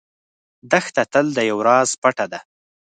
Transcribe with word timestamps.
دښته 0.71 1.03
تل 1.11 1.25
د 1.37 1.39
یو 1.49 1.57
راز 1.67 1.89
پټه 2.01 2.25
ده. 2.31 2.39